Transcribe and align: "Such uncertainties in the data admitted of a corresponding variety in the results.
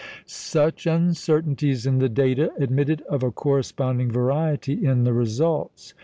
"Such 0.25 0.87
uncertainties 0.87 1.85
in 1.85 1.99
the 1.99 2.09
data 2.09 2.51
admitted 2.57 3.01
of 3.03 3.21
a 3.21 3.29
corresponding 3.29 4.09
variety 4.11 4.83
in 4.83 5.03
the 5.03 5.13
results. 5.13 5.93